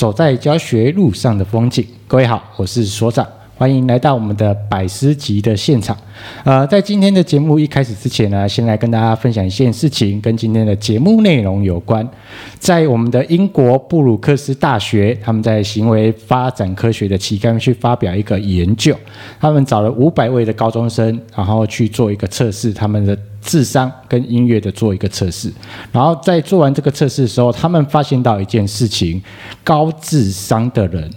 [0.00, 1.86] 走在教学路上的风景。
[2.08, 3.28] 各位好，我是所长。
[3.60, 5.94] 欢迎来到我们的百思集的现场。
[6.44, 12.08] 呃，在今天的节目一开始之前呢，先来跟大家分享一件事情，跟今天的节目内容有关。
[12.58, 18.96] 在我们的英国布鲁克斯大学，他们在行为发展科学的期刊去发表一个研究，
[19.38, 25.52] 他们找了五百位的高中生，然后去做一个测试，他们的智商跟音乐的做一个测试。
[25.92, 29.22] 然后在做完这个测试的时候，他们发现到一件事情：
[29.62, 31.10] 高智商的人。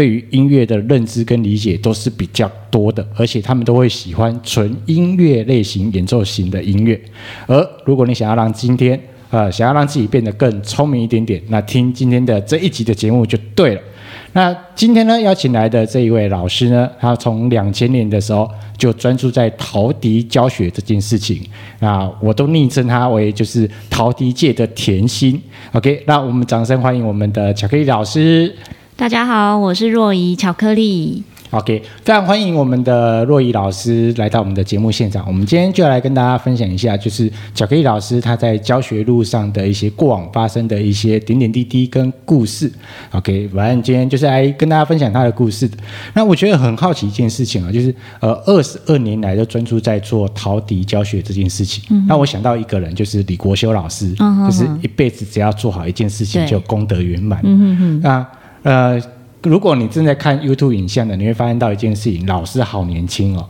[0.00, 6.98] 对于音乐的认知跟理解都是比较多的，而且他们都会喜欢纯音乐类型演奏型的音乐。
[7.46, 13.80] 而如果你想要让今天，呃，想要让自己变得更聪明一点点，那听今天的这一集的节目就对了。
[14.32, 21.42] 那今天呢，邀请来的这一位老师呢，他从两千年的时候就专注在陶笛教学这件事情，
[21.80, 25.38] 那我都昵称他为就是陶笛界的甜心。
[25.72, 28.56] OK，那我们掌声欢迎我们的巧克力老师。
[29.00, 31.22] 大家好，我是若仪巧克力。
[31.52, 35.24] OK，非常欢迎我们的若仪老师来到我们的节目现场。
[35.26, 42.70] 我们今天就要来跟大家分享一下，就是巧克力老师他在教学路上的一些过往发生的一些点点滴滴跟故事。
[43.12, 45.66] OK，反正今天就是来跟大家分享他的故事。
[46.12, 51.82] 那我觉得很好奇一件事情啊，就是呃，二十二年来都专注在做陶笛教学这件事情。
[51.88, 52.04] 嗯。
[52.06, 57.40] 那我想到一个人，就是李国修老师，嗯，就是一辈子只要做好一件事情就功德圆满。
[57.44, 58.00] 嗯嗯嗯。
[58.02, 58.26] 那
[58.62, 59.00] 呃，
[59.42, 63.48] 如果你正在看 YouTube 影像的，你会发现到一件事情，老师好年轻哦。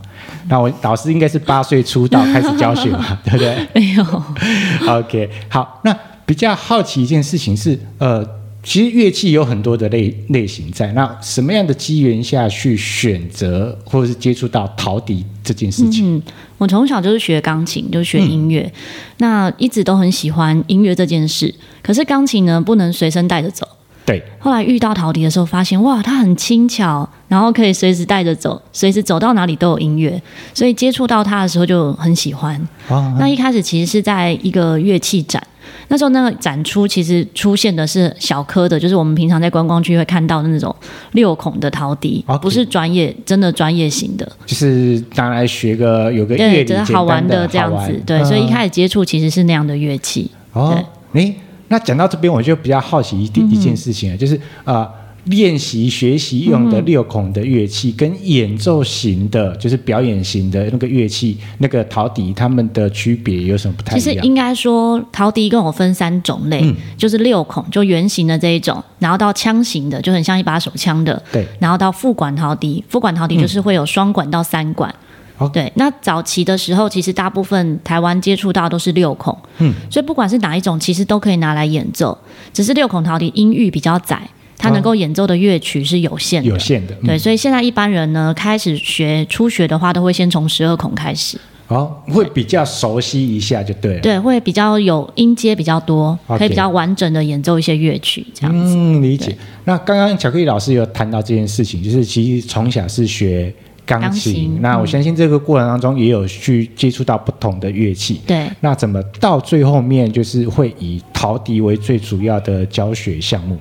[0.48, 3.68] 那我老师应该是八岁出道开始教学嘛， 对不对？
[3.74, 4.22] 没有。
[4.88, 5.80] OK，好。
[5.84, 8.24] 那比较好奇一件事情是，呃，
[8.62, 10.92] 其实乐器有很多的类类型在。
[10.92, 16.16] 那什么样的机缘下去选择或者是接触到陶笛这件事情？
[16.16, 16.22] 嗯，
[16.58, 18.72] 我从小就是学钢琴，就是学音乐，嗯，
[19.18, 21.52] 那一直都很喜欢音乐这件事。
[21.82, 23.66] 可是钢琴呢，不能随身带着走。
[24.06, 30.20] 对，后来遇到陶笛的时候，发现哇，它很轻巧，然后可以随时带着走，随时走到哪里都有音乐，
[30.52, 32.60] 所以接触到它的时候就很喜欢。
[32.88, 35.40] 哦，那一开始其实是在一个乐器展，
[35.88, 40.74] 那时候那个展出其实出现的是小颗的，就是我们平常在观光区会看到的那种
[41.12, 50.28] 六孔的陶笛，哦，不是专业，真的专业型的，就是拿来学个有个乐理，对，好玩的这样子，对，所以一开始接触其实是那样的乐器。
[50.54, 50.82] 哦，
[51.12, 51.36] 诶。
[51.70, 54.90] 那讲到这边，我就比较好奇一点一件事情啊，嗯、就是呃，
[55.26, 64.04] 练习学习用的六孔的乐器，跟演奏型的，就是表演型的那个乐器，那个陶笛，它们的区别有什么不太一样？
[64.04, 74.90] 其实应该说，陶笛跟我分三种类，嗯、就是六孔，就圆形的这一种，然后到枪型的，就很像一把手枪的，对，然后到副管陶笛，副管陶笛就是会有双管到三管。
[74.90, 75.06] 嗯
[75.48, 82.16] 对，那早期的时候，其实大部分台湾接触到都是六孔，嗯，所以不管是哪一种，其实都可以拿来演奏，
[82.52, 84.20] 只是六孔陶笛音域比较窄，
[84.58, 99.34] 它能够演奏的乐曲是有限的，有限的，对，所以现在一般人呢，开始学初学的话，都会先从十二孔开始，哦，会比较熟悉一下就对了，对，会比较有音阶比较多，可以比较完整的演奏一些乐曲，这样子，嗯，理解。
[99.64, 103.52] 那刚刚巧克力老师有谈到这件事情，就是其实从小是学。
[103.98, 108.20] 钢琴，那我相信这个过程当中也有去接触到不同的乐器。
[108.24, 113.58] 对，那怎么到最后面就是会以陶笛为最主要的教学项目？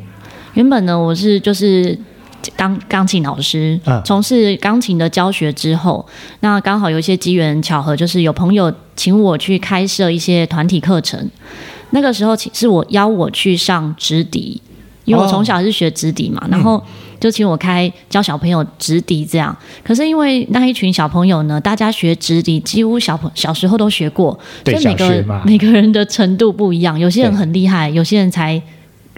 [0.54, 1.98] 原本呢，我是就是
[2.56, 6.06] 当钢琴老师，从事钢琴的教学之后，
[6.42, 11.28] 那刚好有一些机缘巧合，就是有朋友请我去开设一些团体课程。
[11.90, 14.62] 那个时候，请是我邀我去上直笛，
[15.06, 16.78] 因为我从小是学直笛嘛，哦、然后。
[16.78, 16.84] 嗯
[17.20, 28.62] 就请我开教小朋友直笛这样，可是因为那一群小朋友呢，大家学直笛几乎小朋小时候都学过，所以每个每个人的程度不一样，有些人很厉害，有些人才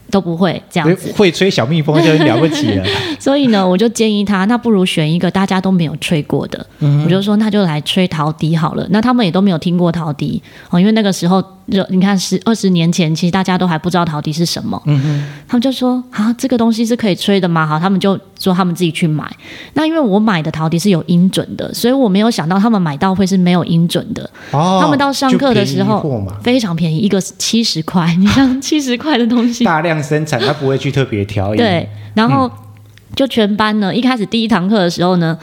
[0.10, 1.12] 都不会这样子。
[1.16, 2.86] 会吹小蜜蜂就很了不起了。
[3.20, 6.66] 所以呢，我就建议他，那不如选一个大家都没有吹过的。
[6.80, 8.86] 嗯、我就说，那就来吹陶笛好了。
[8.90, 11.44] 那他们也都没有听过陶笛哦，因为那个时候。
[11.70, 14.82] 就你看，十二十年前，其实大家都还不知道陶笛是什么。
[14.86, 17.66] 嗯哼，他们就说啊，这个东西是可以吹的吗？
[17.66, 19.30] 好，他们就说他们自己去买。
[19.74, 24.30] 那因为我买的陶笛是有音准的，所以我没有想到他们买到会是没有音准的。
[24.52, 28.14] 哦，他们到上课的时候非常便宜，一个七十块。
[28.20, 31.58] 你像七十块的东西，大量生产，他不会去特别调音。
[31.58, 32.50] 对，然后
[33.16, 35.38] 就全班呢，一开始第一堂课的时候呢。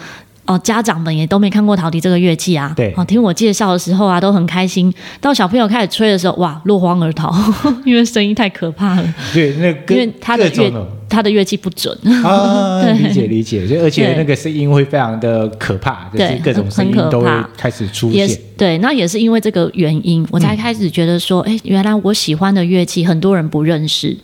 [0.49, 2.73] 哦，家长们也都没看过陶笛这个乐器啊。
[2.75, 2.93] 对。
[2.97, 4.93] 哦，听我介绍的时候啊，都很开心。
[5.21, 7.33] 到小朋友开始吹的时候，哇，落荒而逃，
[7.85, 9.15] 因为声音太可怕了。
[9.35, 10.73] 对，那个因为他的乐
[11.09, 11.97] 他的乐器不准。
[12.25, 13.67] 啊， 理解理解。
[13.83, 18.29] 而且那个声音会非常的可怕，就是，各种声音都会开始出现。
[18.57, 24.17] 对，那也是因为这个原因，我才开始觉得说，哎、嗯，原来我喜欢的乐器很多人不认识。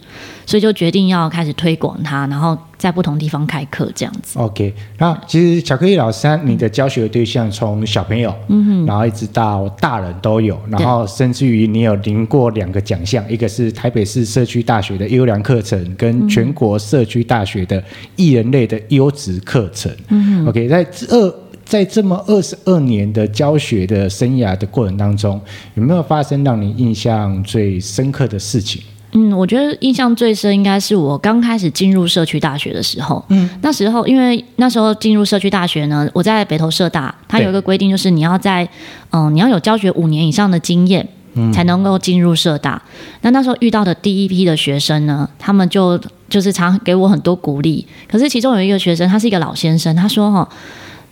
[0.47, 4.39] 所以就决定要开始推广它，然后在不同地方开课这样子。
[4.39, 17.83] OK，那其实巧克力老师你的教学的对象从小朋友，嗯哼，然后一直到大人都有，然后甚至于你有领过两个奖项，一个是台北市社区大学的优良课程，跟全国社区大学的
[18.17, 19.91] 艺人类的优质课程。
[20.09, 21.35] 嗯哼，OK，在这。
[21.65, 25.41] 在这么二十二年的教学的生涯的过程当中，
[25.73, 28.83] 有没有发生让你印象最深刻的事情？
[29.17, 33.25] 嗯，我觉得印象最深应该是我刚开始进入社区大学的时候。
[33.29, 38.65] 嗯，那时候因为那时候进入社区大学呢，我在北投社大，它有一个规定，就是你要在
[39.11, 41.09] 嗯、呃，你要有教学五年以上的经验，
[41.53, 42.83] 才能够进入社大。
[43.21, 45.97] 那那时候遇到的第一批的学生呢，他们就
[46.29, 47.87] 就是常给我很多鼓励。
[48.09, 50.49] 可是其中有一个学生，他是一个老先生，他说哈。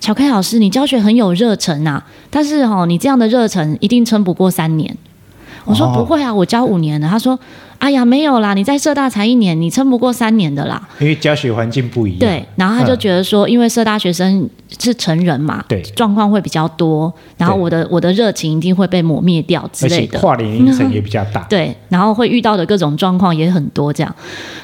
[0.00, 4.92] 巧克力老师，你教学很有热忱呐，但是哈，你这样的热忱一定撑不过三年。
[5.64, 7.08] 我说不会啊，我教五年了。
[7.08, 7.38] 他说。
[7.82, 8.54] 哎呀，没有啦！
[8.54, 10.80] 你在社大才一年，你撑不过三年的啦。
[11.00, 12.20] 因为教学环境不一样。
[12.20, 14.48] 对，然后他就觉得说，因为社大学生
[14.78, 20.16] 是成人嘛，对，状况会比较多，然后我的我的热情一定会被磨灭掉之类的。
[20.20, 21.40] 跨年龄层也比较大。
[21.50, 24.14] 对，然后会遇到的各种状况也很多，这样。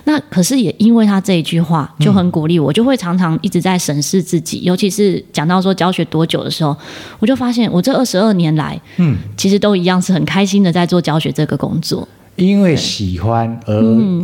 [0.04, 6.76] 那可是也因为他这一句话就很鼓励我，就会常常一直在审视自己，尤其是讲到说教学多久的时候，
[7.18, 12.06] 我就发现我这二十二年来，嗯，其实都一样是很开心的在做教学这个工作。
[12.38, 13.75] 因为喜欢而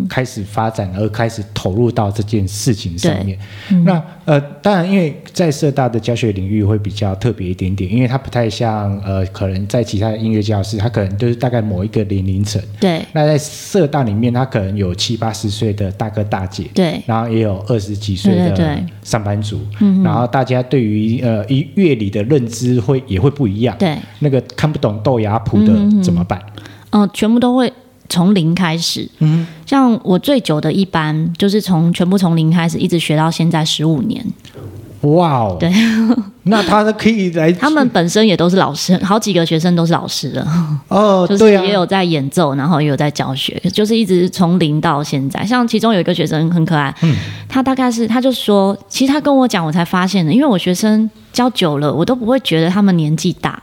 [0.09, 3.37] 开始发展，而开始投入到这件事情上面。
[3.85, 12.63] 那呃，当然，因为在社大的教学领域会比较特别一点点，因为它不太像呃，可能在其他的音乐教室，它可能就是大概某一个年龄层。
[12.79, 13.05] 对。
[13.13, 16.65] 那在社大里面，它可能有七八十岁的大哥大姐。
[16.73, 17.03] 对。
[17.07, 19.61] 然后也有二十几岁的上班族。
[19.81, 20.05] 嗯。
[20.05, 23.77] 然后大家对于呃一乐理的认知会也会不一样。
[23.77, 23.99] 对。
[24.21, 26.41] 那个看不懂豆芽谱的怎么办？
[26.91, 27.73] 嗯、呃，全部都会。
[28.09, 34.25] 从零开始，嗯，像我最久的一班，就是从全部从零开始，一直学到现在十五年。
[35.03, 35.71] 哇哦，对，
[36.45, 40.47] 那他可以来，他们本身也都是老师，好几个学生都是老师了。
[40.89, 45.45] 哦， 就是也有在演奏，然后也有在教学，就是一直从零到现在。
[45.45, 47.15] 像其中有一个学生很可爱，嗯，
[47.47, 53.63] 他大概是他就说，其实他跟我讲，我才发现的，因为我学生教久了，我都不会觉得他们年纪大。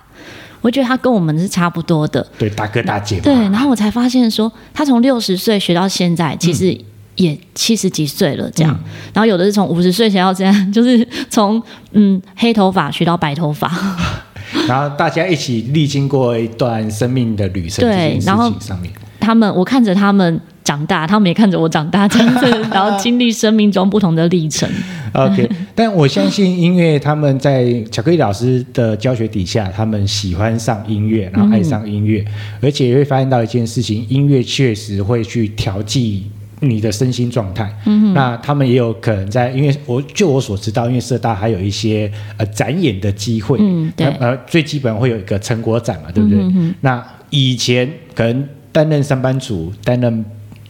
[0.62, 3.24] 我觉得他跟我们是差不多的，对，大哥大姐嘛。
[3.24, 6.78] 对，然后我才发现说，他从六十岁学到现在，其实
[7.16, 8.74] 也七十几岁了，这样。
[8.74, 11.62] 嗯、然后有的是从五十岁学到这样，就是从
[11.94, 13.72] 嗯黑头发学到白头发。
[14.68, 24.70] 然后大家一起历经过一段生命的旅程，对，然后上面他们，我看着他们长大，他们也看着我长大，这样子， 然后经历生命中不同的历程。
[25.14, 36.26] OK， 但我相信，因为他们在巧克力老师的教学底下，他们喜欢上音乐，然后爱上音乐，嗯、而且也会发现到一件事情：音乐确实会去调剂
[36.62, 37.74] 你的身心状态。
[37.86, 43.58] 嗯，那他们也有可能在，因为我就我所知道，因为社大还有一些呃展演的机会。
[43.60, 44.08] 嗯，对。
[44.20, 46.40] 呃，最基本会有一个成果展嘛，对不对？
[46.40, 46.76] 嗯哼。
[46.82, 50.24] 那以前可能担任上班族，担任。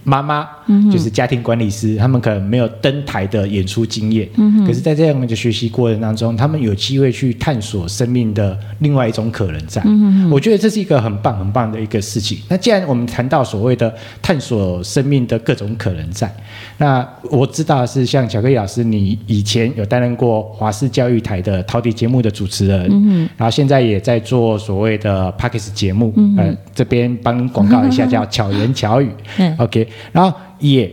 [0.04, 0.50] 妈妈
[0.92, 4.28] 就是家庭管理师，他们可能没有登台的演出经验，
[4.66, 9.84] 可是，在这样的学习过程当中，他们有机会去探索生命的另外一种可能在。
[10.30, 12.40] 我觉得这是一个很棒很棒的一个事情。
[12.50, 16.34] 那既然我们谈到所谓的探索生命的各种可能在，
[16.78, 29.10] 那我知道是像巧克力老师，你以前有担任过华视教育台的陶笛节目的主持人，然后现在也在做所谓的 Podcast 节目，呃，这边帮广告一下，叫巧言巧语，
[29.58, 29.88] OK。
[30.12, 30.90] 然后也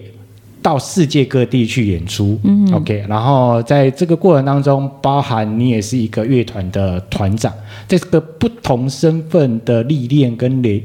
[0.60, 3.04] 到世界各地去演出，嗯，OK。
[3.08, 7.52] 然后在这个过程当中，包含你也是一个乐团的团长，
[7.86, 10.82] 在这个不同身份的历练跟累，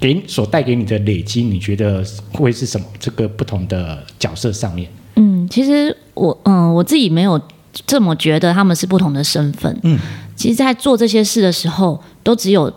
[0.00, 2.02] 给所带给你的累积，你觉得
[2.32, 2.86] 会是什么？
[2.98, 7.38] 这个不同的角色上面，嗯，其实我嗯我自己没有
[7.86, 9.98] 这么觉得他们是不同的身份，嗯，
[10.34, 12.72] 其实，在做这些事的时候，都只有。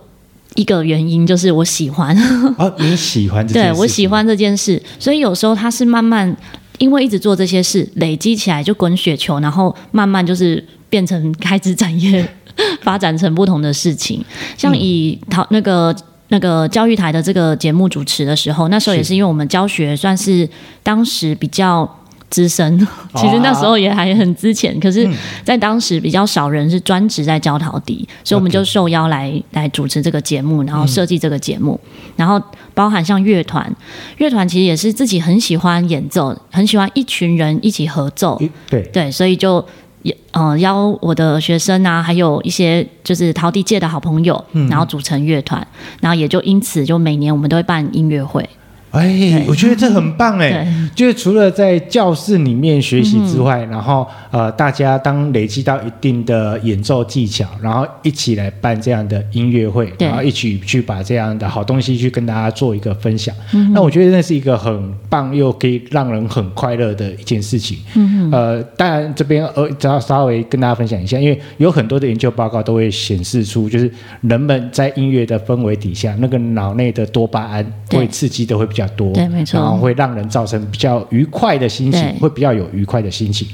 [0.58, 2.18] 一个原因就是我喜欢
[2.58, 3.72] 啊，你喜欢这件事？
[3.72, 6.36] 对，我喜欢这件事，所以有时候它是慢慢，
[6.80, 12.28] 因为一直做这些事，累积起来就滚雪球，然后慢慢就是变成开枝展叶，
[12.82, 14.26] 发展成不同的事情。
[14.58, 15.96] 像以陶那个
[16.30, 20.50] 那个教育台的这个节目主持的时候，那时候也是因为我们教学算是
[20.82, 21.88] 当时比较。
[22.30, 22.78] 资深，
[23.16, 25.10] 其实那时候也还很之前，可是，
[25.44, 31.80] 在当时比较少人是专职在教陶笛，所以我们就受邀来来主持这个节目，然后设计这个节目，
[32.16, 32.42] 然后
[32.74, 33.74] 包含像乐团，
[34.18, 38.82] 乐团其实也是自己很喜欢演奏，很喜欢一群人一起合奏，对。
[38.92, 39.66] 对，所以就
[40.04, 45.66] 也呃邀我的学生啊，还有一些就是陶笛界的好朋友，然后组成乐团，
[46.02, 48.48] 然后也就因此就每年我们都会办音乐会。
[48.92, 50.66] 哎，我觉得这很棒哎，
[50.96, 63.36] 就是除了在教室里面学习之外，嗯、然后呃，大家当累积到一定的演奏技巧，然后一起来办这样的音乐会，然后一起去把这样的好东西去跟大家做一个分享。
[63.54, 67.78] 嗯、那我觉得那是一个很棒又可以让人很快乐的一件事情。
[67.96, 73.92] 嗯呃，当然这边呃，只要稍微跟大家分享一下，因为有很多的研究报告都会显示出，就是
[74.22, 83.48] 人们在音乐的氛围底下，那个脑内的多巴胺会刺激的会比较多，对，没错，然后会让人造成比较愉快的心情，会比较有愉快的心情。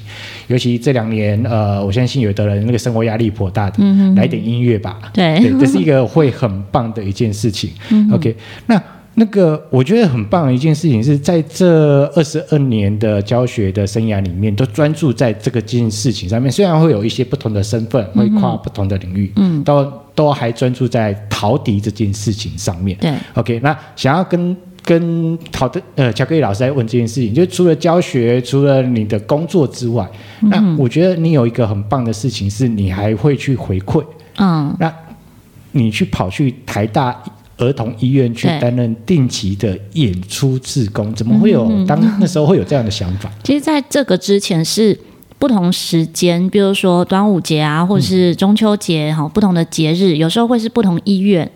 [0.47, 7.71] 尤其这两年，呃，我相信有的人那个生活压力颇大的，嗯、来点音乐吧，对，对，这是一个会很棒的一件事情。
[7.89, 8.35] 嗯、OK，
[8.67, 8.81] 那
[9.15, 16.51] 那个我觉得很棒的一件事情是在这二十二年的教学的生涯里面，都专注在这个件事情上面。
[16.51, 22.97] 虽然会有一些不同的身份，会跨不同的领域，嗯，都都还专注在陶笛这件事情上面。
[22.99, 30.05] 对，OK，那想要跟跟好的呃巧克力老师在问这件事情，就除了教学，除了你的工作之外，
[30.41, 34.03] 嗯、那我觉得你有一个很棒的事情，是你还会去回馈。
[34.37, 34.93] 嗯，那
[35.71, 37.17] 你去跑去台大
[37.57, 43.31] 儿童医院去担任定期的演出志工，怎么会有当那时候会有这样的想法？
[43.43, 44.99] 其实，在这个之前是
[45.39, 51.49] 不同时间，比如说端午节啊，或者是中秋节哈，不同的节日，有时候会是不同医院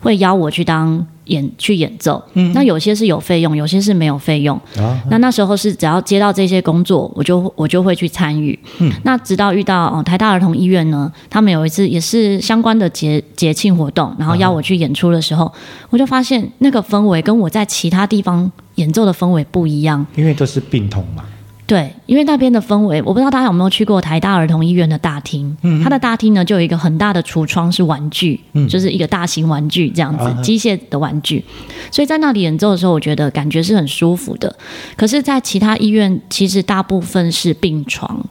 [0.00, 1.06] 会邀我去当。
[1.26, 4.56] 演去演奏，嗯，那有些是有费用，有些是没有费用。
[4.76, 8.58] 啊，那那时候是只要接到这些工作，我就我就会去参与。
[8.78, 15.52] 嗯，那直到遇到哦台大儿童医院呢，他们有一次也是相关的节节庆活动，然后邀我去演出的时候，啊，
[15.90, 21.24] 我就发现那个氛围跟我在其他地方演奏的氛围不一样，因为都是病痛嘛。
[21.66, 25.56] 对，因为那边的氛围，我不知道大家有没有去过台大儿童医院的大厅。
[25.62, 31.42] 嗯，它的大厅呢，就有一个很大的橱窗，是玩具，嗯，就是一个大型玩具这样子，啊、机械的玩具。
[31.90, 34.54] 所以在那里演奏的时候，我觉得感觉是很舒服的。
[34.94, 38.22] 可是，在其他医院，其实大部分是病床，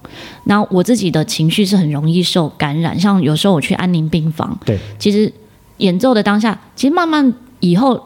[0.43, 2.99] 那我自己的情绪是很容易受感染。
[2.99, 5.33] 像有时候我去安宁病房，对，其实
[5.77, 7.99] 演奏的当下，其实慢慢以后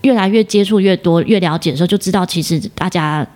[0.00, 3.26] 越来越接触越多，越了解的时候，就知道其实大家。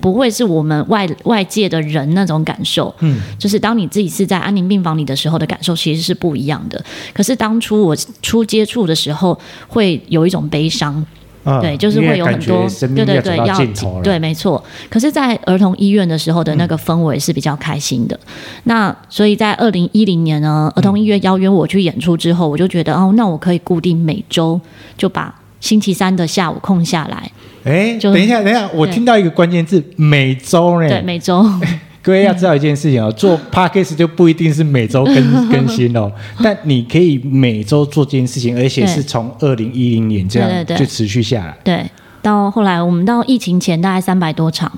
[0.00, 6.82] 不会是我们外外界的人那种感受，嗯，就是当你自己是在安宁病房里的时候的感受，其实是不一样的。
[7.12, 11.04] 可是当初我初接触的时候，会有一种悲伤，
[11.44, 13.56] 嗯、对，就是会有很多，对对对，要
[14.02, 14.62] 对，没错。
[14.90, 18.14] 可是，在儿童医院的时候的那个氛围是比较开心的。
[18.16, 18.30] 嗯、
[18.64, 24.60] 那所以在二零一零年呢，儿童医院邀约我去演出之后，我就觉得哦，那我可以固定每周
[24.96, 27.30] 就把星期三的下午空下来。
[27.64, 30.88] 哎，等一下，等一下，我听到一个关键字，每周呢？
[30.88, 31.44] 对，每周。
[32.00, 36.10] 各位要知道一件事情哦， 做 Podcast 就不一定是每周更更新哦，
[36.42, 41.54] 但你可以每周做这件事情，而且是从二零一零年这样就持续下来。
[41.62, 41.84] 对，
[42.22, 44.72] 到后来我们到疫情前大概三百多场。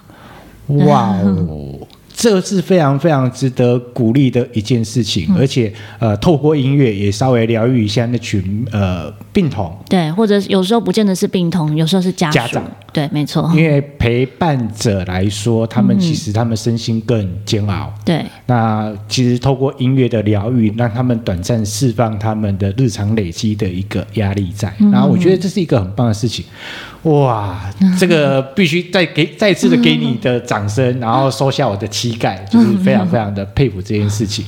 [0.87, 1.70] 哇哦！
[2.21, 12.63] 这是非常非常值得鼓励的一件事情，嗯、而且呃，透过音乐也稍微疗愈一下那群呃病童，对，或者有时候不见得是病童，有时候是家家长，
[12.93, 13.51] 对，没错。
[13.57, 18.27] 因为陪伴者来说，他们其实他们身心更煎熬，嗯、对。
[18.45, 26.45] 那其实透过音乐的疗愈，让他们短暂释放他们的日常累积的一个压力在，嗯、然后我觉得这是一个很棒的事情。
[27.05, 27.59] 哇，
[27.99, 34.45] 这个必须再给再次的给你的掌声，然后收下我的膝盖， 就是非常非常的佩服这件事情。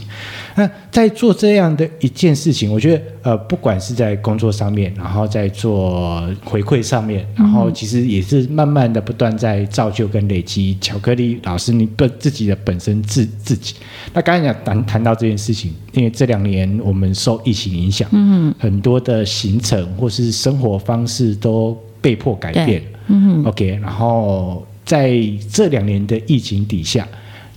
[0.55, 10.77] 那在做这样的一件事情，我觉得呃，不管是在工作上面，然后在做回馈上面，然后其实也是慢慢的不断在造就跟累积。
[10.79, 13.77] 巧克力老师，你本自己的本身自自己，
[14.13, 21.75] 那刚才讲谈谈到这件事情，因为这两年我们受疫情影响，嗯，很多的行程或是生活方式都。
[22.03, 25.17] 被迫改变，嗯，OK，然后在
[25.51, 27.09] 这两年的疫情底下，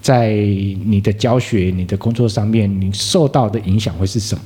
[0.01, 4.41] 在你的教学、你的工作上面，你受到的影响会是什么？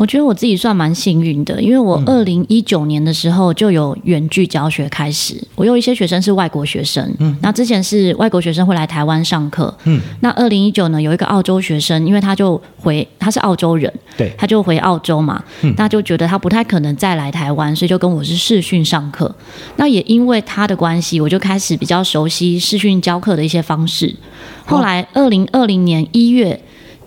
[0.00, 5.36] 我觉得我自己算蛮幸运的，因为我二零一九年的时候就有远距教学开始。
[5.54, 19.30] 我有一些学生是外国学生，嗯，那之前是外国学生会来台湾上课，嗯，那二零一九呢，有一个澳洲学生，因为他就回，他是澳洲人，对，他就回澳洲嘛，嗯，那就觉得他不太可能再来台湾，所以就跟我是视讯上课。
[19.76, 24.16] 那也因为他的关系，我就开始比较熟悉视讯教课的一些方式。
[24.64, 26.58] 后来二零二零年一月。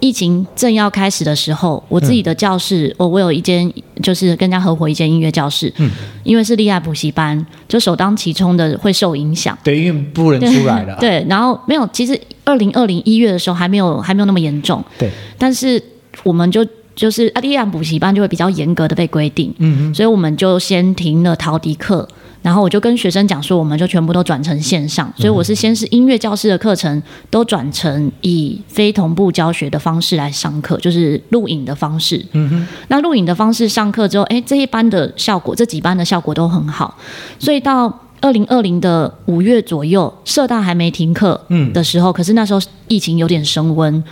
[0.04, 5.90] 疫情正要开始的时候，我自己的教室，我、嗯、我有一间，就是跟人家合伙一间音乐教室，嗯，
[6.26, 15.82] 因为是立爱补习班，就首当其冲的会受影响，对，因为不能出来了， 对，然后没有，其实二零二零一月的时候还没有还没有那么严重，对，但是
[16.24, 22.08] 我们就就是立爱补习班就会比较严格的被规定，嗯嗯，所以我们就先停了陶笛课。
[22.42, 32.22] 然后我就跟学生讲说，我们就全部都转成线上，所以我是先是音乐教室的课程都转成以非同步教学的方式来上课，就是录影的方式。
[32.34, 32.68] 嗯哼。
[32.90, 36.98] 那录影的方式上课之后，哎，这一班的效果，这几班的效果都很好，
[37.40, 41.40] 所以到二零二零的五月左右，社大还没停课
[41.74, 42.60] 的时候，嗯、可是那时候
[42.90, 44.04] 疫情有点升温。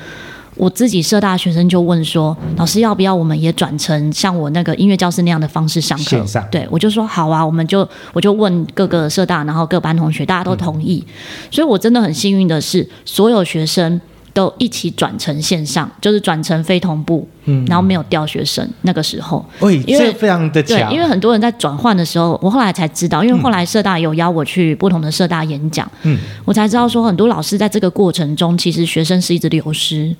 [0.55, 11.03] 我自己社大学生就问说：“老师，要不要我们也转成像我那个音乐教室那样的方式上课？”对，我就说好啊，我们就我就问各个社大，然后各班同学，大家都同意。
[11.07, 11.13] 嗯、
[11.51, 13.99] 所以我真的很幸运的是，所有学生
[14.33, 18.67] 都一起转成线上，就是转成非同步，嗯，然后没有掉学生。
[18.81, 30.15] 那个时候，喂，因为非常的强，对，因为很多人在转换的时候，我后来才知道，因为后来社大有邀我去不同的社大演讲，嗯，我才知道说很多老师在这个过程中，其实学生是一直流失。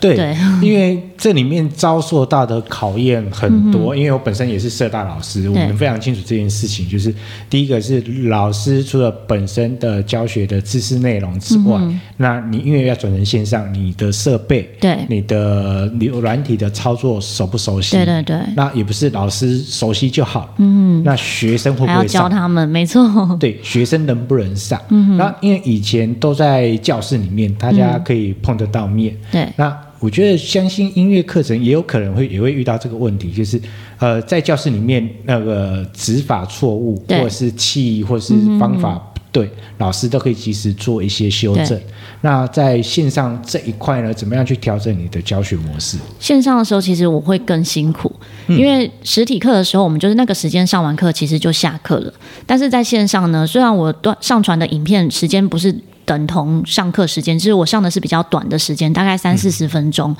[0.00, 6.88] 对，对， 因为这里面遭受到的考验很多，嗯、因为我本身也是社大老师，我们非常清楚这件事情。
[6.88, 7.12] 就是
[7.50, 15.90] 第一个是老师除了本身的教学的知识内容之外，嗯、那你因为要转成线上，你的设备，对，你的
[16.20, 17.96] 软体的操作熟不熟悉？
[17.96, 22.22] 对对对，那也不是老师熟悉就好，嗯，那学生会不会上？
[22.22, 23.08] 教他们，没错。
[23.40, 24.80] 对，学生能不能上？
[24.90, 29.76] 嗯，那因为以前都在教室里面，大家可以碰得到面，嗯、对，那。
[30.00, 33.60] 我觉得相信音乐课程也有可能会也会遇到这个问题，就是
[33.98, 41.78] 呃，在教室里面那个指法错误，或者是气，或者是方法不对，嗯、老师都可以及时做一些修正。
[42.20, 45.98] 那在线上这一块呢，怎么样去调整你的教学模式？
[46.20, 48.10] 线上的时候，其实我会更辛苦，
[48.46, 52.14] 因为实体课的时候，我们就是那个时间上完课，其实就下课了。
[52.46, 55.74] 但是在线上呢，虽然我断上传的影片时间不是。
[56.08, 60.10] 等同上课时间，其实我上的是比较短的时间，大概三四十分钟。
[60.10, 60.16] 嗯、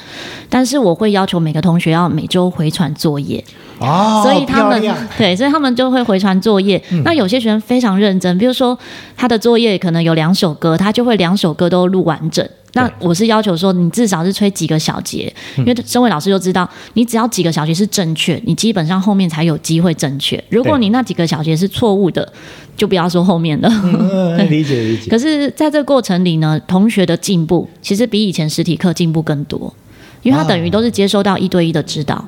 [0.51, 3.43] 但是我会要求每个同学要每周回传作业，
[3.79, 4.79] 哦，所以他们
[5.17, 6.81] 对，所以他们就会回传作业。
[6.91, 8.79] 嗯、那有些学生非常认真，比如说
[9.17, 12.47] 他的作业可能有两首歌，他就会两首歌都录完整。
[12.75, 20.43] 那我是要求说，你至少是吹几个小节，因为身为老师就知道，你只要几个小节是正确，你基本上后面才有机会正确。
[20.51, 22.31] 如果你那几个小节是错误的，
[22.77, 23.69] 就不要说后面了。
[23.83, 25.11] 嗯， 理解理解。
[25.11, 29.75] 可是在这个过程里呢，同学的进步其实比以前实体课进步更多，
[30.23, 32.23] 因为他等于都是接收到一对一的指导。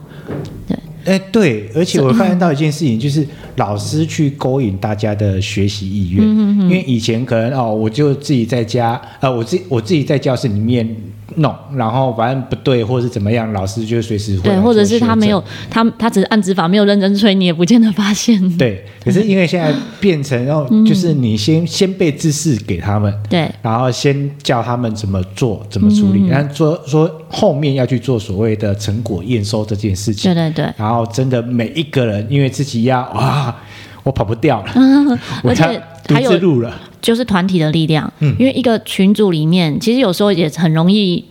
[0.66, 0.76] 对。
[1.10, 10.88] 哎，对，而且我发现到一件事情，就是老师去勾引大家的学习意愿，因为以前可能哦，我就自己在家，呃，我自我自己在教室里面。
[11.36, 18.40] 弄然后反正不对，或者是怎么样，老师就随时会对，或者是他没有，他他只是按指法，没有认真吹，你也不见得发现。
[18.56, 30.32] 对， 可是因为现在变成，然后就是你先、嗯、先背知识给他们，对，然后先教他们怎么做，怎么处理，然后说说后面要去做所谓的成果验收这件事情。
[30.32, 30.72] 对对对。
[30.76, 33.54] 然后真的每一个人，因为自己要哇，
[34.02, 34.72] 我跑不掉了，
[35.44, 36.72] 而且还有路了。
[37.00, 41.24] 就是团体的力量，嗯，因为一个群组里面，其实有时候也很容易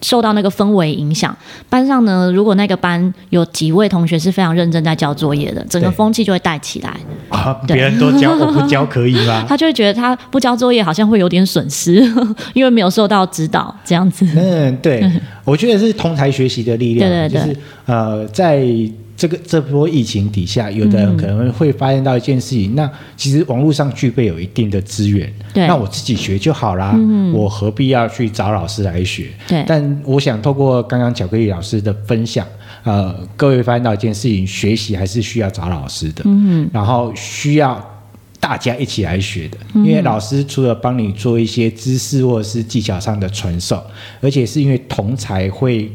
[0.00, 1.36] 受到那个氛围影响。
[1.68, 6.96] 班上呢，如果那个班有几位同学是非常认真在交作业的，整个风气就会带起来。
[7.30, 9.44] 啊，别人都交， 我不交可以吗？
[9.48, 11.94] 他就会觉得他不交作业好像会有点损失，
[12.54, 14.24] 因为没有受到指导这样子。
[14.36, 15.04] 嗯，对，
[15.44, 18.64] 我觉得是同台学习的力量，对对对，就是呃，在。
[19.22, 29.28] 这个这波疫情底下，有的人可能会发现到一件事情，嗯、那其实网络上具备有一定的资源，对那我自己学就好啦，嗯、我何必要去找老师来学？
[29.46, 32.44] 对但我想透过刚刚巧克力老师的分享，
[32.82, 37.80] 呃，各位发现到一件事情，学习还是需要找老师的，嗯、然后需要
[38.40, 43.80] 大家一起来学的，嗯、因为老师除了帮你做一些知识或者是技巧上的传授，
[44.20, 45.88] 而且是因为同才会。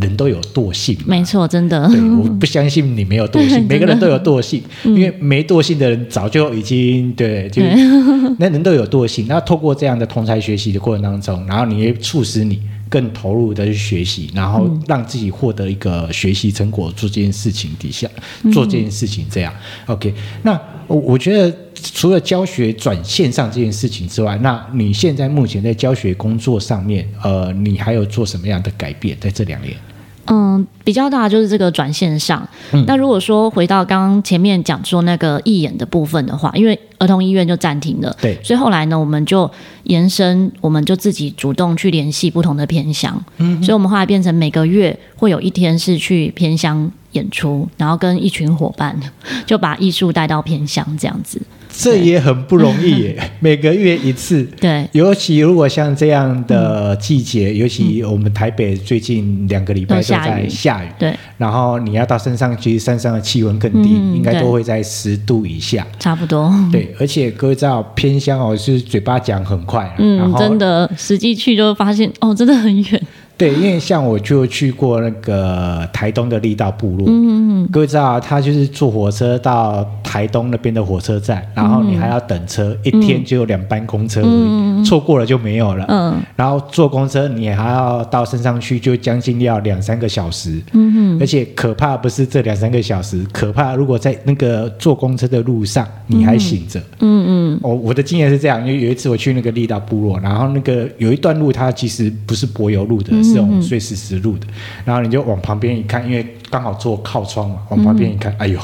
[0.00, 1.86] 人都有惰性，没错，真的。
[1.88, 7.62] 对，我不相信你没有惰性， 每个人都有惰性，因为没惰性的人早就已经对，就
[8.38, 9.26] 那人都有惰性。
[9.28, 18.08] 那透过这样的同才学习的过程当中，然后你会促使你更投入的去学习，然后让自己获得一个学习成果，做这件事情底下
[18.52, 19.52] 做这件事情这样。
[19.86, 21.56] OK，那我我觉得。
[21.92, 29.76] 除了教学转线上这件事情之外，那你现在目前在教学工作上面，呃，你还有做什么样的改变在这两年？
[30.26, 32.46] 嗯，比较大就是这个转线上。
[32.72, 39.50] 嗯、那如果说回到刚刚前面讲说那个义演的部分的话，因为儿童医院就暂停了，对，所以后来呢，我们就
[39.84, 48.98] 延伸，我们就自己主动去联系不同的偏乡，嗯，所以我们后来变成每个月会有一天是去偏乡演出，然后跟一群伙伴
[49.44, 51.40] 就把艺术带到偏乡这样子。
[51.78, 54.42] 这也很不容易耶，每个月一次。
[54.58, 60.88] 对，尤其如果像这样的季节，嗯、尤其我们台北最近两个礼拜都在下雨。
[60.98, 65.86] 对，然后你要到山上去，山上的气温更低，嗯、应该都会在十度以下。
[65.98, 66.52] 差不多。
[66.72, 73.02] 对，而且各位知道偏乡哦，是嘴巴讲很快，嗯，然真的实际去就发现哦，真的很远。
[73.38, 85.84] 对，因为像我就去过那个台东的力道部落，嗯嗯，各位知道，他就是坐火车到台东那边的火车站，然后你还要等车，嗯、一天就有两班公车而已，嗯、错过了就没有了。
[85.88, 90.58] 嗯，然后坐公车你还要到山上去，就将近要两三个小时。
[90.72, 96.80] 嗯，而且可怕不是这两三个小时，可怕如果在那个坐公车的路上你还醒着。
[97.00, 103.25] 嗯嗯，我我的经验是这样，因为有一次我去那个力道部落，然后那个有一段路它其实不是柏油路的。
[103.26, 104.46] 嗯这种碎石石路的，
[104.84, 108.60] 然后你就往旁边一看，因为刚好坐靠窗嘛，往旁边一看，嗯、哎呦，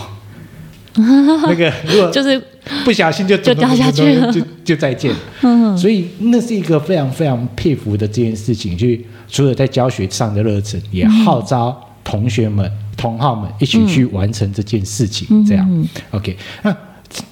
[1.48, 2.42] 那个如果就是
[2.84, 5.14] 不小心就就掉下去了，就就再见。
[5.42, 8.86] 嗯，所以那是一个非常非常佩服的这件事情，就
[9.28, 15.44] 除了在教学上的热忱，也号召同学们、同好们一起去完成这件事情。
[15.46, 16.76] 这样，OK，那。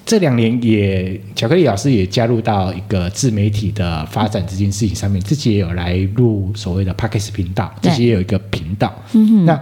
[0.05, 8.93] 这两年也，巧克力老师也加入到一个自媒体的发展这件事情上面，自己也有来录所谓的 Podcast 频道，自己也有一个频道。
[9.13, 9.45] 嗯哼。
[9.45, 9.61] 那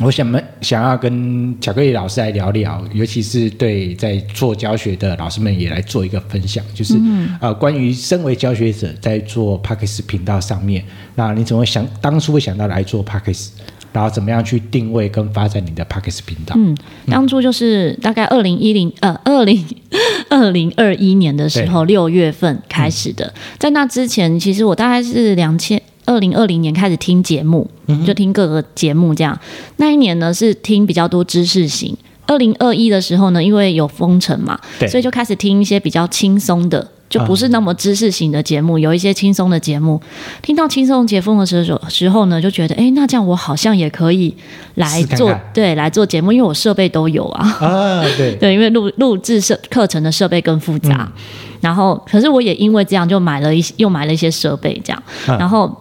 [0.00, 10.84] 我想们想要跟巧克力老师来聊聊，尤其是对在做教学的老师们也来做一个分享，就是、嗯、呃关于身为教学者在做 Podcast 频道上面，
[11.16, 13.48] 那你怎么想当初会想到来做 Podcast？
[13.92, 16.54] 然后怎么样去定位跟发展你的 Pockets 频道？
[16.56, 19.64] 嗯，当初就是大概二零一零呃二零
[20.30, 29.38] 二零二一年的时候六月份开始的，嗯、在那之前，其实我大概是两千二零二零年开始听节目，嗯、就听各个节目这样。
[29.76, 31.96] 那一年呢是听比较多知识型。
[32.26, 36.86] 二零二一的时候呢，因为有封城嘛，对所以就开始听一些比较轻松的。
[37.08, 40.00] 就不是那么知识型的节目，有一些轻松的节目。
[40.42, 44.36] 听到轻松节目的时候时候呢，就觉得，哎，那这样我好像也可以
[44.74, 47.48] 来做，看看对，来做节目，因为我设备都有啊。
[47.60, 51.10] 啊，对， 对，因为录录制设课程的设备更复杂。
[51.16, 51.22] 嗯、
[51.62, 55.02] 然后，可是我也因为这样，就买了一些，又买了一些设备，这样。
[55.28, 55.74] 嗯、然后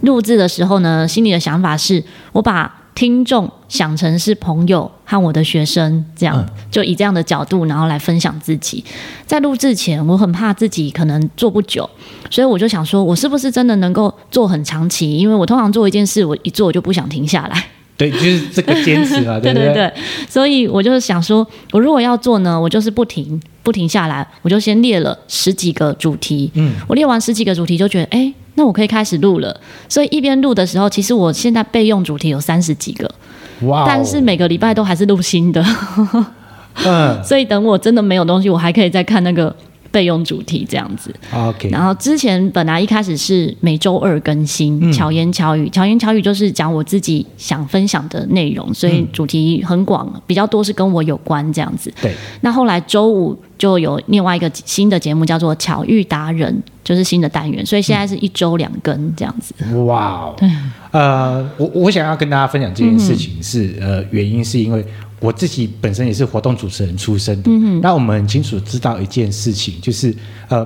[0.00, 2.02] 录制的时候呢，心里的想法是，
[2.32, 2.82] 我把。
[2.96, 8.82] 听众想成是朋友和我的学生，这样就以这样的角度，然后来分享自己。
[9.26, 11.88] 在录制前，我很怕自己可能做不久，
[12.30, 15.18] 所以我就想说，我是不是真的能够做很长期？
[15.18, 17.64] 因为我通常做一件事，我一做我就不想停下来。
[17.98, 19.64] 对， 就是这个坚持嘛，对不对？
[19.64, 19.92] 对对对。
[20.26, 26.48] 所以我就是想说，我如果要做呢，我就是不停不停下来，我就先列了十几个主题。
[26.54, 28.32] 嗯，我列完十几个主题，就觉得，哎。
[28.58, 29.54] 那我可以开始录了，
[29.86, 33.10] 所以一边录的时候，其实我现在备用主题有三十几个，
[33.66, 33.84] 哇！
[33.86, 35.62] 但是每个礼拜都还是录新的，
[36.86, 39.54] 嗯， 所以等我真的没有东西，我还可以再看那个。
[39.96, 41.70] 备用主题这样子，OK。
[41.70, 51.90] 然后之前本来一开始是每周二更新，嗯、巧言巧语，巧言巧语就是讲我自己想分享的内容，所以主题很广，比较多是跟我有关这样子。
[52.02, 52.14] 对。
[52.42, 59.54] 那后来周五就有另外一个新的节目叫做巧遇达人，就是新的单元，所以现在是一周两更这样子。
[59.86, 60.50] 哇、嗯，对。
[60.90, 64.84] 呃，我我想要跟大家分享这件事情是，嗯、呃，原因是因为。
[65.26, 70.14] 我自己本身也是活动主持人出身的，嗯，那我们很清楚知道一件事情，就是
[70.48, 70.64] 呃，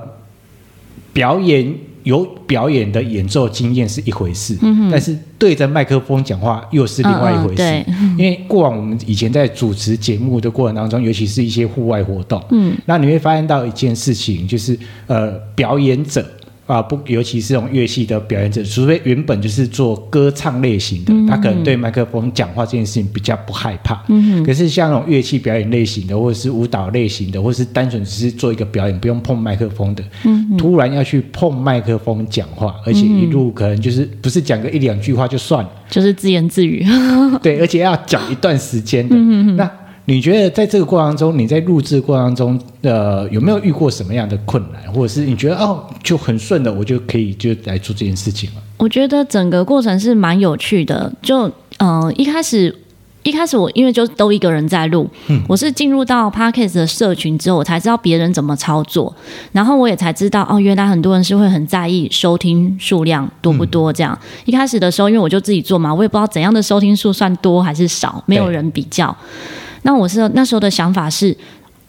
[1.11, 7.85] 表演有表演的演奏经验是一回事，嗯哼，但是对着麦克风讲话又是另外一回事，
[8.17, 16.23] 因为过往我们以前在主持节目的过程当中，尤其是一些户外活动，嗯，那你会发现到一件事情，就是呃，表演者。
[16.71, 24.03] 啊，不，尤其是这种乐器的表演者，除非原本就是做歌唱类型的，嗯、他可能对麦克风讲话这件事情比较不害怕。
[24.07, 24.43] 嗯。
[24.43, 36.85] 可是像那种乐器表演类型的，或者是舞蹈类型的，或者是单纯只是做一个表演，不用碰麦克风的，嗯，突然要去碰麦克风讲话，而且一路可能就是不是讲个一两句话就算了，就是自言自语。
[37.43, 39.15] 对，而且要讲一段时间的。
[39.17, 39.55] 嗯。
[39.55, 39.69] 那
[40.11, 48.57] 你觉得在这个过程当中，你在录制过程当中，呃，有没有遇过什么样的困难，或者是你觉得哦，就很顺的，我就可以就来做这件事情了？
[48.75, 51.09] 我觉得整个过程是蛮有趣的。
[51.21, 51.47] 就
[51.77, 52.77] 嗯、呃，一开始
[53.23, 59.15] 一开始我因为就都一个人在录，嗯，我是进入到 Podcast 的社群之后，我才知道别人怎么操作，
[59.53, 64.13] 然后我也才知道哦，原来很多人是会很在意收听数量多不多这样。
[64.21, 69.15] 嗯、一开始的时候，因为我就自己做嘛，我也不知道怎样的收听数算多还是少，没有人比较。
[69.83, 71.35] 那我是那时候的想法是，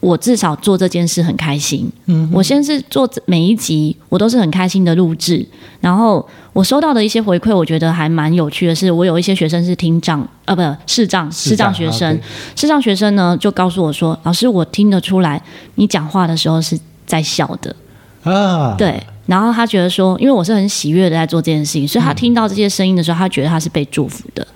[0.00, 1.90] 我至少做这件事很开心。
[2.06, 5.46] 嗯，我先是做每一集，我都是很开心的录制。
[5.80, 12.18] 然后我收到的一些回馈，我觉得还蛮有趣的是，我有一些学生是听障，呃，不，视障，视障学生，
[12.56, 15.42] 视障学生呢就告诉我说，老师，我听得出来
[15.74, 17.74] 你讲话的时候是在笑的
[18.22, 18.74] 啊。
[18.78, 24.46] 对，然后他觉得说，因为我是很喜悦的在做这件事情，所以他听到这些声音的时候，他觉得他是被祝福的。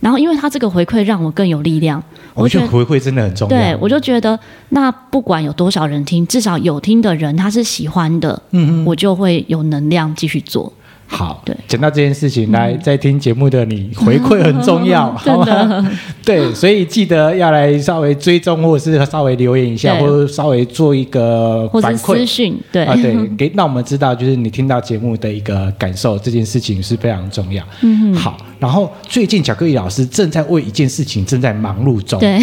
[0.00, 2.02] 然后，因为他这个回馈让我更有力量。
[2.34, 3.56] 我觉得回馈真的很重要。
[3.56, 10.72] 对，我就觉得，那不管有多少人听，至少有听的人他是喜欢的，嗯嗯，我就会有能量继续做。
[11.10, 15.90] 好，对，讲到这件事情，来在听节目的你，回馈很重要，好吗？
[16.22, 27.64] 对，所以记得要来稍微追踪，或者是稍微留言一下，或者稍微做一个反馈私讯，对啊，对， 给让我们知道，就是你听到节目的一个感受，这件事情是非常重要。
[27.80, 28.36] 嗯，好。
[28.58, 32.38] 然后最近巧克力老师正在为一件事情正在忙碌中，对，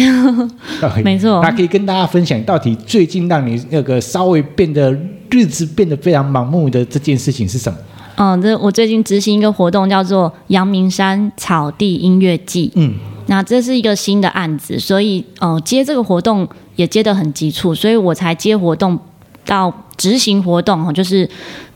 [1.04, 1.40] 没错。
[1.42, 4.90] 那可以跟大家分享，到底最近让你那个稍微变得
[5.30, 7.78] 日子变得非常盲目的这件事情是什么？
[8.16, 12.72] 嗯，这我最近执行一个活动，叫做阳明山草地音乐季。
[12.74, 12.94] 嗯，
[13.26, 18.98] 那这是一个新的案子，所以呃，接这个活动也接得很急促，所以我才接活动
[19.46, 21.28] 到执行活动，就是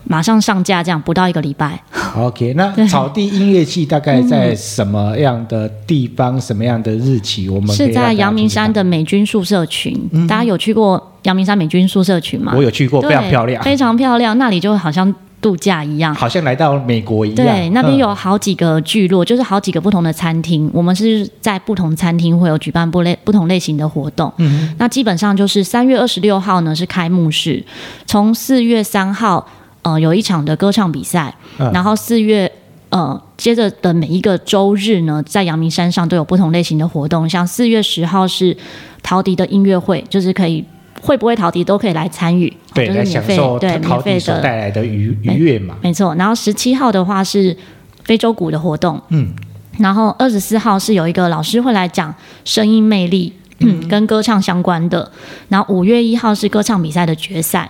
[0.03, 1.81] 马上上架，这样不到一个礼拜。
[2.15, 7.49] OK，那草地音乐季大概在什么样的地方、嗯、什么样的日期？
[7.49, 9.97] 我们是在阳明山的美军宿舍群。
[10.11, 12.53] 嗯、大家有去过阳明山美军宿舍群吗？
[12.55, 14.37] 我有去过，非常漂亮，非常漂亮。
[14.37, 15.13] 那里就好像。
[15.41, 17.35] 度假一样，好像来到美国一样。
[17.35, 20.69] 对，那边有好几个聚落，嗯、就是好几个不同的餐厅。
[20.71, 24.31] 我们是在不同餐厅会有举办不类不同类型的活动。
[24.37, 27.65] 嗯，那基本上就是三月二十六号呢是开幕式，
[28.05, 29.45] 从四月三号
[29.81, 32.51] 呃有一场的歌唱比赛，嗯、然后四月
[32.89, 38.55] 呃接着的每一个周日呢，在阳明山上都有不同类型的活动，像四月十号是
[39.01, 40.63] 陶笛的音乐会，就是可以。
[41.01, 46.13] 会不会陶笛都可以来参与，对，就是免费，对，免费的带来的愉愉悦嘛，没错。
[46.15, 47.55] 然后十七号的话是
[48.03, 49.33] 非洲鼓的活动，嗯，
[49.79, 52.13] 然后二十四号是有一个老师会来讲
[52.45, 55.11] 声音魅力，嗯，跟歌唱相关的。
[55.49, 57.69] 然后五月一号是歌唱比赛的决赛。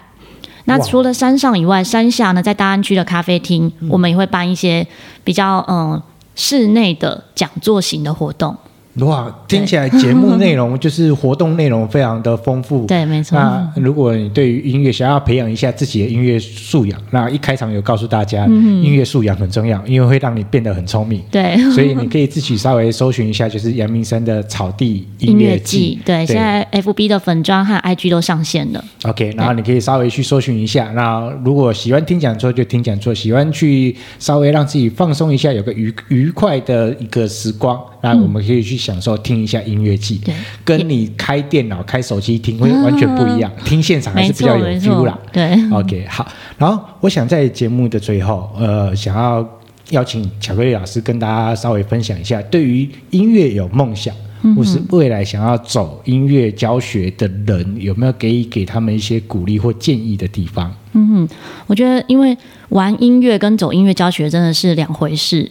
[0.65, 4.85] 那除了山上以外，山下呢，在大安区的咖啡厅，我们也会办一些
[5.23, 5.99] 比较嗯
[6.35, 8.55] 室内的讲座型的活动。
[8.95, 12.85] 哇，听起来节目内容就是活动内容非常的丰富。
[12.91, 13.37] 对，没错。
[13.37, 21.23] 那如果你对于音乐想要培养一下自己的音乐素养，那一开场有告诉大家，音乐素养很重要，因为会让你变得很聪明。
[21.31, 25.97] 对， 所以你可以自己稍微搜寻一下，就是阳明山的草地音乐季。
[26.03, 28.83] 对，现在 FB 的粉砖和 IG 都上线了。
[29.05, 30.91] OK，然后你可以稍微去搜寻一下。
[30.93, 38.80] 那如果喜欢听讲座就听讲座，喜欢去稍微让自己放松一下，有个愉愉快的一个时光，那我们可以去。
[38.81, 40.19] 享受听一下音乐季，
[40.65, 43.51] 跟你开电脑、开手机听会完全不一样。
[43.57, 45.17] 嗯、听现场还是比较有 feel 啦。
[45.31, 46.27] 对，OK，好。
[46.57, 49.47] 然后我想在节目的最后，呃，想要
[49.91, 54.13] 邀请巧克力老师跟大家稍微分享一下，对于音乐有梦想、
[54.43, 60.73] 嗯、或是未来想要走音乐教学的人，有没有给给他们一些鼓励或建议的地方？
[60.93, 61.29] 嗯哼，
[61.67, 62.37] 我觉得因为
[62.69, 65.49] 玩音乐跟走音乐教学真的是两回事。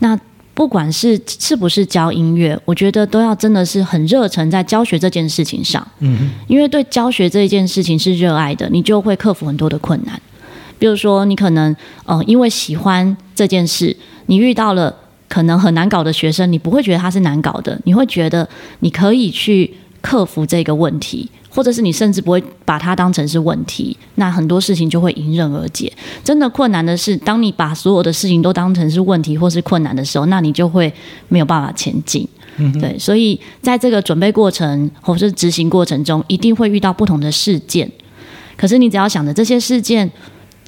[0.00, 0.18] 那
[0.58, 5.86] 不管是是不是教音乐，我觉得都要真的是很热忱在教学这件事情上。
[6.00, 10.20] 嗯，因为对教学这一件事情是热爱的，你就会克服很多的困难。
[10.76, 14.92] 比如说，你可能呃因为喜欢这件事，你遇到了
[15.28, 18.48] 可能很难搞的学生，你不会觉得他是难搞的，你会觉得
[18.80, 21.30] 你可以去克服这个问题。
[21.58, 25.92] 或者是你甚至不会把它当成是问题，那很多事情就会迎刃而解。
[26.22, 30.92] 真的困难的是，当你把所有的事情都当成是问题或是困难的时候，那你就会
[31.26, 32.24] 没有办法前进。
[32.58, 37.90] 嗯，对，所以在这个准备过程或是执行过程中，一定会遇到不同的事件。
[38.56, 40.08] 可是你只要想着这些事件，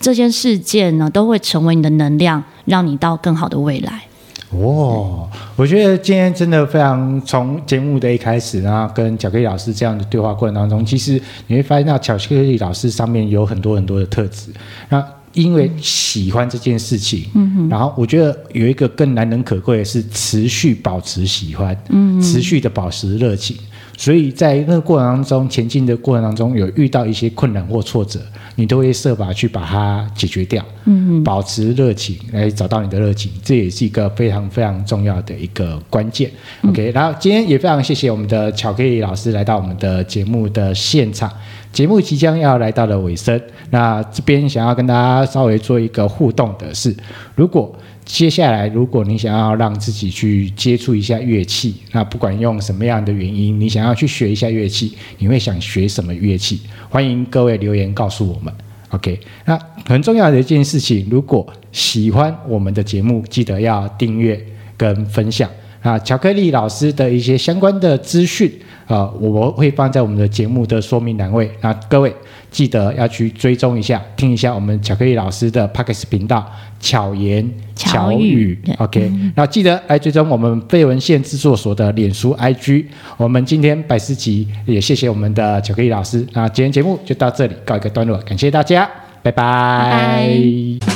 [0.01, 4.03] 这些事件呢，都会成为你的能量，让你到更好的未来。
[4.51, 14.51] 哦，我觉得今天真的非常，从节目的一开始，然后跟巧克力老师这样的对话过程当中，其实你会发现到巧克力老师上面有很多很多的特质。
[14.89, 23.57] 那因为喜欢这件事情，嗯，然后我觉得有一个更难能可贵的是持续保持喜欢，嗯，持续的保持热情。
[24.01, 28.19] 所以在那个过程当中，前进的过程当中，有遇到一些困难或挫折，
[28.57, 30.65] 你都会设法去把它解决掉。
[30.87, 36.31] 嗯嗯，保持热情来找到你的热情，这也是一个非常非常重要的一个关键。
[36.63, 41.31] OK，然后今天也非常谢谢我们的巧克力老师来到我们的节目的现场。
[41.73, 46.95] 节目即将要来到了尾声，那这边想要跟大家稍微做一个互动的是，
[47.35, 47.75] 如果。
[48.03, 56.61] 接下来，如果你想要让自己去接触一下乐器，那不管用什么样的原因，你想要去学一下乐器，你会想学什么乐器？
[56.89, 58.53] 欢迎各位留言告诉我们。
[58.89, 59.57] OK，那
[59.87, 64.45] 很重要的一件事情，如果喜欢我们的节目，记得要订阅
[64.77, 65.49] 跟分享。
[65.83, 68.53] 啊，巧克力老师的一些相关的资讯，
[68.87, 71.51] 啊，我会放在我们的节目的说明栏位。
[71.61, 72.15] 那各位
[72.51, 76.45] 记得要去追踪一下，听一下我们巧克力老师的 Podcast 频道
[76.79, 78.59] 巧言巧语。
[78.79, 82.85] OK，那、嗯、记得来追踪我们废文献制作所的脸书 IG。
[83.17, 86.27] 我们今天百思集也谢谢我们的巧克力老师。
[86.35, 88.89] 那今天节目就到这里告一个段落，感谢大家，
[89.23, 89.43] 拜拜。
[89.83, 90.90] 拜拜。